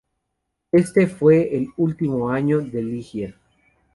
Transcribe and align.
Ese 0.71 1.05
fue 1.05 1.55
el 1.55 1.67
último 1.77 2.31
año 2.31 2.59
de 2.59 2.81
Ligier. 2.81 3.35